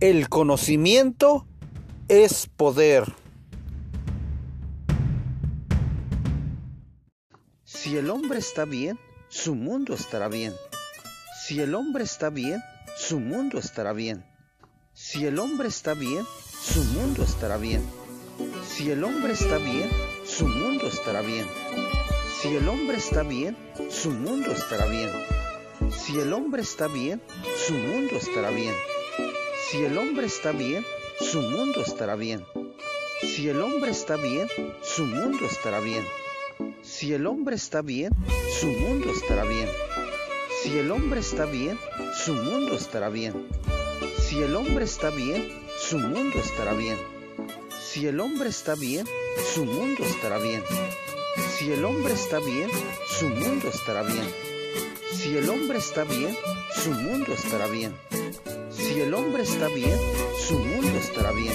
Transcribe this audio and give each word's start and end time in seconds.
El 0.00 0.30
conocimiento 0.30 1.46
es 2.08 2.46
poder. 2.46 3.04
Si 7.64 7.98
el 7.98 8.08
hombre 8.08 8.38
está 8.38 8.64
bien, 8.64 8.98
su 9.28 9.54
mundo 9.54 9.92
estará 9.92 10.28
bien. 10.28 10.54
Si 11.44 11.60
el 11.60 11.74
hombre 11.74 12.04
está 12.04 12.30
bien, 12.30 12.62
su 12.96 13.20
mundo 13.20 13.58
estará 13.58 13.92
bien. 13.92 14.24
Si 14.94 15.26
el 15.26 15.38
hombre 15.38 15.68
está 15.68 15.92
bien, 15.92 16.24
su 16.62 16.82
mundo 16.82 17.22
estará 17.22 17.58
bien. 17.58 17.82
Si 18.66 18.90
el 18.90 19.04
hombre 19.04 19.34
está 19.34 19.58
bien, 19.58 19.90
su 20.24 20.48
mundo 20.48 20.86
estará 20.86 21.20
bien. 21.20 21.44
Si 22.40 22.56
el 22.56 22.66
hombre 22.66 22.96
está 22.96 23.22
bien, 23.22 23.54
su 23.90 24.12
mundo 24.12 24.50
estará 24.50 24.86
bien. 24.86 25.10
Si 25.92 26.18
el 26.18 26.32
hombre 26.32 26.62
está 26.62 26.86
bien, 26.86 27.20
su 27.66 27.74
mundo 27.74 28.16
estará 28.16 28.48
bien. 28.48 28.72
Si 29.70 29.84
el 29.84 29.96
hombre 29.98 30.26
está 30.26 30.50
bien, 30.50 30.84
su 31.20 31.40
mundo 31.40 31.80
estará 31.82 32.16
bien. 32.16 32.44
Si 33.22 33.48
el 33.48 33.60
hombre 33.60 33.92
está 33.92 34.16
bien, 34.16 34.48
su 34.82 35.04
mundo 35.04 35.46
estará 35.46 35.78
bien. 35.78 36.04
Si 36.82 37.12
el 37.12 37.24
hombre 37.24 37.54
está 37.54 37.80
bien, 37.80 38.10
su 38.58 38.66
mundo 38.66 39.12
estará 39.12 39.44
bien. 39.44 39.68
Si 40.60 40.76
el 40.76 40.90
hombre 40.90 41.20
está 41.20 41.44
bien, 41.44 41.78
su 42.24 42.34
mundo 42.34 42.74
estará 42.74 43.10
bien. 43.10 43.46
Si 44.18 44.42
el 44.42 44.56
hombre 44.56 44.86
está 44.86 45.10
bien, 45.10 45.48
su 45.78 45.98
mundo 45.98 46.40
estará 46.40 46.72
bien. 46.74 46.98
Si 47.80 48.08
el 48.08 48.18
hombre 48.18 48.48
está 48.48 48.74
bien, 48.74 49.06
su 49.54 49.64
mundo 49.66 50.04
estará 50.04 50.38
bien. 50.38 50.64
Si 51.56 51.70
el 51.70 51.84
hombre 51.84 52.14
está 52.14 52.40
bien, 52.40 52.68
su 53.06 53.28
mundo 53.28 53.68
estará 53.68 54.02
bien. 54.02 54.34
Si 55.12 55.36
el 55.36 55.48
hombre 55.48 55.78
está 55.78 56.02
bien, 56.02 56.36
su 56.74 56.90
mundo 56.90 57.32
estará 57.32 57.68
bien. 57.68 58.09
Si 58.90 59.00
el 59.00 59.14
hombre 59.14 59.44
está 59.44 59.68
bien, 59.68 59.96
su 60.36 60.58
mundo 60.58 60.98
estará 60.98 61.30
bien. 61.30 61.54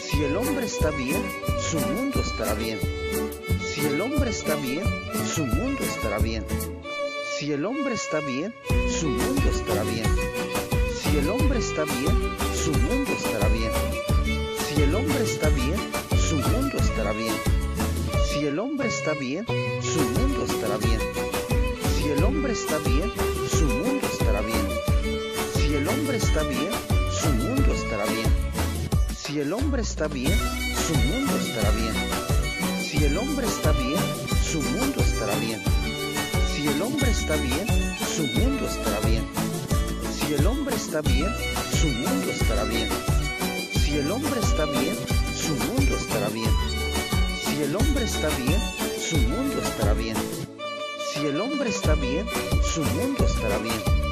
Si 0.00 0.24
el 0.24 0.34
hombre 0.34 0.64
está 0.64 0.90
bien, 0.92 1.22
su 1.60 1.78
mundo 1.78 2.22
estará 2.22 2.54
bien. 2.54 2.78
Si 3.60 3.84
el 3.84 4.00
hombre 4.00 4.30
está 4.30 4.56
bien, 4.56 4.82
su 5.34 5.44
mundo 5.44 5.84
estará 5.84 6.18
bien. 6.18 6.46
Si 7.36 7.52
el 7.52 7.66
hombre 7.66 7.96
está 7.96 8.20
bien, 8.20 8.54
su 8.98 9.08
mundo 9.08 9.42
estará 9.50 9.82
bien. 9.82 10.06
Si 11.02 11.18
el 11.18 11.28
hombre 11.28 11.58
está 11.58 11.84
bien, 11.84 12.16
su 12.64 12.72
mundo 12.72 13.12
estará 13.12 13.48
bien. 13.50 13.70
Si 14.56 14.82
el 14.82 14.94
hombre 14.94 15.24
está 15.24 15.50
bien, 15.50 15.76
su 16.30 16.36
mundo 16.36 16.78
estará 16.78 17.12
bien. 17.12 17.34
Si 18.32 18.46
el 18.46 18.58
hombre 18.58 18.88
está 18.88 19.12
bien, 19.12 19.44
su 19.82 20.00
mundo 20.18 20.44
estará 20.46 20.78
bien. 20.78 21.00
Si 21.98 22.08
el 22.08 22.24
hombre 22.24 22.54
está 22.54 22.78
bien, 22.78 23.12
su 23.50 23.66
mundo 23.66 24.06
estará 24.10 24.40
bien. 24.40 24.77
Hombre 25.90 26.18
está 26.18 26.42
bien, 26.42 26.70
su 27.10 27.28
mundo 27.30 27.72
estará 27.72 28.04
bien. 28.04 28.26
Si 29.16 29.40
el 29.40 29.52
hombre 29.52 29.82
está 29.82 30.06
bien, 30.06 30.38
su 30.86 30.94
mundo 30.94 31.36
estará 31.36 31.70
bien. 31.70 31.94
Si 32.82 33.04
el 33.04 33.16
hombre 33.16 33.46
está 33.46 33.72
bien, 33.72 33.96
su 34.50 34.60
mundo 34.60 35.00
estará 35.00 35.34
bien. 35.36 35.60
Si 36.54 36.68
el 36.68 36.82
hombre 36.82 37.10
está 37.10 37.36
bien, 37.36 37.66
su 38.16 38.22
mundo 38.38 38.66
estará 38.68 39.00
bien. 39.00 39.24
Si 40.12 40.34
el 40.34 40.46
hombre 40.46 40.76
está 40.76 41.00
bien, 41.00 41.30
su 41.80 41.86
mundo 41.88 42.30
estará 42.32 42.64
bien. 42.64 42.88
Si 43.72 43.96
el 43.96 44.10
hombre 44.10 44.40
está 44.40 44.66
bien, 44.66 44.96
su 45.36 45.54
mundo 45.54 45.96
estará 45.96 46.28
bien. 46.28 46.50
Si 47.44 47.62
el 47.62 47.76
hombre 47.76 48.04
está 48.04 48.28
bien, 48.36 48.60
su 49.08 49.16
mundo 49.16 49.62
estará 49.62 49.94
bien. 49.94 50.16
Si 51.12 51.26
el 51.26 51.40
hombre 51.40 51.70
está 51.70 51.94
bien, 51.94 52.26
su 52.74 52.82
mundo 52.82 53.24
estará 53.24 53.58
bien. 53.58 54.07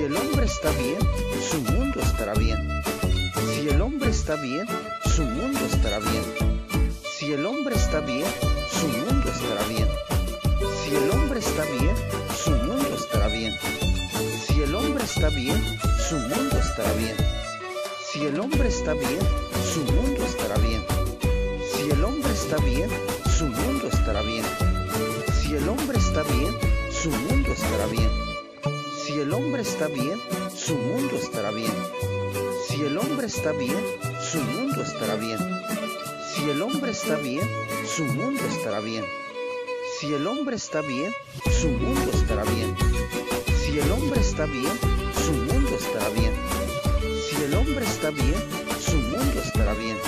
Si 0.00 0.06
el 0.06 0.16
hombre 0.16 0.46
está 0.46 0.70
bien, 0.78 0.98
su 1.50 1.60
mundo 1.60 2.00
estará 2.00 2.32
bien. 2.32 2.56
Si 3.52 3.68
el 3.68 3.82
hombre 3.82 4.08
está 4.08 4.36
bien, 4.36 4.66
su 5.14 5.24
mundo 5.24 5.60
estará 5.70 5.98
bien. 5.98 6.24
Si 7.18 7.32
el 7.34 7.44
hombre 7.44 7.76
está 7.76 8.00
bien, 8.00 8.24
su 8.70 8.88
mundo 8.88 9.30
estará 9.30 9.62
bien. 9.68 9.86
Si 10.82 10.96
el 10.96 11.10
hombre 11.10 11.40
está 11.40 11.64
bien, 11.64 11.94
su 12.42 12.50
mundo 12.50 12.96
estará 12.96 13.28
bien. 13.28 13.52
Si 14.46 14.62
el 14.62 14.74
hombre 14.74 15.04
está 15.04 15.28
bien, 15.28 15.62
su 16.08 16.16
mundo 16.16 16.58
estará 16.58 16.92
bien. 16.94 17.16
Si 18.10 18.24
el 18.24 18.40
hombre 18.40 18.68
está 18.68 18.94
bien, 18.94 19.20
su 19.74 19.80
mundo 19.80 20.24
estará 20.24 20.56
bien. 20.60 20.82
Si 21.74 21.90
el 21.90 22.02
hombre 22.02 22.32
está 22.32 22.56
bien, 22.64 22.88
su 23.38 23.44
mundo 23.48 23.88
estará 23.92 24.22
bien. 24.22 24.44
Si 25.42 25.54
el 25.54 25.68
hombre 25.68 25.98
está 25.98 26.22
bien, 26.22 26.56
su 26.90 27.10
mundo 27.10 27.52
estará 27.52 27.84
bien. 27.84 28.29
Si 29.20 29.24
el 29.24 29.34
hombre 29.34 29.60
está 29.60 29.86
bien, 29.86 30.18
su 30.56 30.74
mundo 30.76 31.16
estará 31.16 31.50
bien. 31.50 31.74
Si 32.66 32.80
el 32.80 32.96
hombre 32.96 33.26
está 33.26 33.52
bien, 33.52 33.76
su 34.18 34.40
mundo 34.40 34.80
estará 34.80 35.16
bien. 35.16 35.36
Si 36.32 36.48
el 36.48 36.62
hombre 36.62 36.92
está 36.92 37.16
bien, 37.16 37.46
su 37.84 38.04
mundo 38.04 38.40
estará 38.48 38.80
bien. 38.80 39.04
Si 39.98 40.14
el 40.14 40.26
hombre 40.26 40.56
está 40.56 40.80
bien, 40.80 41.12
su 41.60 41.68
mundo 41.68 42.10
estará 42.14 42.44
bien. 42.44 42.74
Si 43.62 43.78
el 43.78 43.92
hombre 43.92 44.22
está 44.22 44.46
bien, 44.46 44.72
su 45.26 45.32
mundo 45.32 45.76
estará 45.78 46.08
bien. 46.08 46.32
Si 47.28 47.44
el 47.44 47.52
hombre 47.52 47.84
está 47.84 48.08
bien, 48.08 48.36
su 48.80 48.96
mundo 48.96 49.42
estará 49.44 49.74
bien. 49.74 49.98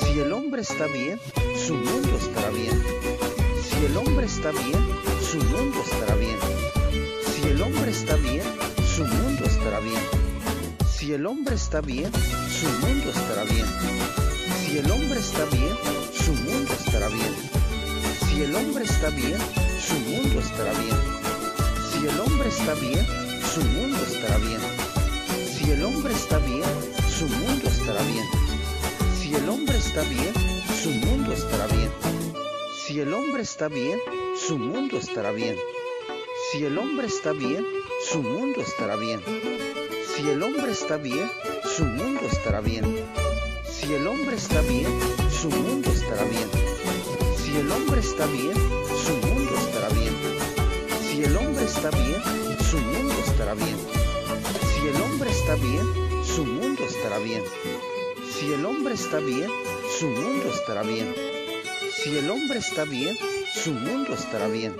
Si 0.00 0.20
el 0.20 0.32
hombre 0.32 0.62
está 0.62 0.86
bien, 0.86 1.20
su 1.66 1.74
mundo 1.74 2.16
estará 2.16 2.48
bien. 2.48 2.82
Si 3.62 3.84
el 3.84 3.94
hombre 3.94 4.24
está 4.24 4.52
bien, 4.52 4.88
su 5.20 5.36
mundo 5.36 5.82
estará 5.84 6.14
bien. 6.14 6.51
Si 11.12 11.16
el 11.16 11.26
hombre 11.26 11.56
está 11.56 11.82
bien, 11.82 12.10
su 12.48 12.66
mundo 12.86 13.10
estará 13.10 13.44
bien. 13.44 13.66
Si 14.64 14.78
el 14.78 14.90
hombre 14.90 15.20
está 15.20 15.44
bien, 15.44 15.76
su 16.10 16.32
mundo 16.32 16.72
estará 16.72 17.08
bien. 17.08 17.34
Si 18.24 18.42
el 18.42 18.56
hombre 18.56 18.84
está 18.86 19.10
bien, 19.10 19.36
su 19.78 19.94
mundo 20.08 20.40
estará 20.40 20.72
bien. 20.72 20.96
Si 21.92 22.06
el 22.06 22.18
hombre 22.18 22.48
está 22.48 22.72
bien, 22.72 23.06
su 23.44 23.60
mundo 23.60 23.98
estará 24.06 24.38
bien. 24.38 24.60
Si 25.52 25.70
el 25.70 25.84
hombre 25.84 26.14
está 26.14 26.38
bien, 26.38 26.64
su 27.18 27.28
mundo 27.28 27.68
estará 27.68 28.02
bien. 28.04 28.26
Si 29.20 29.34
el 29.34 29.48
hombre 29.50 29.76
está 29.76 30.02
bien, 30.04 30.32
su 30.82 30.88
mundo 30.92 31.34
estará 31.34 31.66
bien. 31.66 31.90
Si 32.86 33.00
el 33.00 33.12
hombre 33.12 33.42
está 33.42 33.68
bien, 33.68 34.00
su 34.34 34.56
mundo 34.56 34.96
estará 34.96 35.30
bien. 35.32 35.56
Si 36.50 36.64
el 36.64 36.78
hombre 36.78 37.06
está 37.06 37.32
bien, 37.32 37.66
su 38.10 38.22
mundo 38.22 38.62
estará 38.62 38.96
bien. 38.96 39.20
Si 40.14 40.28
el 40.28 40.42
hombre 40.42 40.72
está 40.72 40.98
bien, 40.98 41.30
su 41.76 41.84
mundo 41.84 42.20
estará 42.30 42.60
bien. 42.60 42.84
Si 43.64 43.94
el 43.94 44.06
hombre 44.06 44.36
está 44.36 44.60
bien, 44.60 44.86
su 45.30 45.48
mundo 45.48 45.90
estará 45.90 46.24
bien. 46.24 46.48
Si 47.38 47.56
el 47.56 47.70
hombre 47.72 48.00
está 48.00 48.26
bien, 48.26 48.52
su 48.54 49.12
mundo 49.26 49.54
estará 49.56 49.88
bien. 49.88 50.14
Si 51.00 51.24
el 51.24 51.36
hombre 51.36 51.64
está 51.64 51.90
bien, 51.90 52.22
su 52.70 52.78
mundo 52.78 53.14
estará 53.26 53.54
bien. 53.54 53.76
Si 54.74 54.88
el 54.88 55.02
hombre 55.02 55.30
está 55.30 55.54
bien, 55.54 55.86
su 56.24 56.44
mundo 56.44 56.84
estará 56.84 57.18
bien. 57.18 57.42
Si 58.32 58.52
el 58.52 58.64
hombre 58.66 58.94
está 58.94 59.18
bien, 59.18 59.48
su 59.98 60.06
mundo 60.08 60.50
estará 60.52 60.82
bien. 60.82 61.14
Si 62.02 62.18
el 62.18 62.30
hombre 62.30 62.58
está 62.58 62.84
bien, 62.84 63.16
su 63.54 63.72
mundo 63.72 64.14
estará 64.14 64.48
bien. 64.48 64.76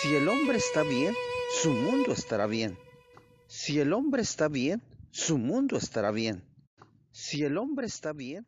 Si 0.00 0.14
el 0.14 0.28
hombre 0.28 0.58
está 0.58 0.82
bien, 0.82 1.14
su 1.62 1.72
mundo 1.72 2.12
estará 2.12 2.46
bien. 2.46 2.85
Si 3.66 3.80
el 3.80 3.92
hombre 3.94 4.22
está 4.22 4.46
bien, 4.46 4.80
su 5.10 5.38
mundo 5.38 5.76
estará 5.76 6.12
bien. 6.12 6.44
Si 7.10 7.42
el 7.42 7.58
hombre 7.58 7.88
está 7.88 8.12
bien, 8.12 8.46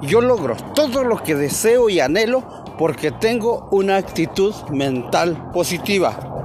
Yo 0.00 0.22
logro 0.22 0.56
todo 0.74 1.04
lo 1.04 1.22
que 1.22 1.34
deseo 1.34 1.90
y 1.90 2.00
anhelo 2.00 2.64
porque 2.78 3.10
tengo 3.10 3.68
una 3.70 3.98
actitud 3.98 4.54
mental 4.70 5.50
positiva. 5.52 6.35